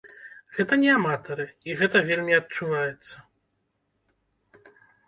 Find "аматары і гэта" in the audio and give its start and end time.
0.99-1.97